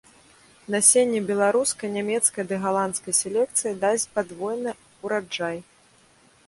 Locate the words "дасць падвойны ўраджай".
3.85-5.57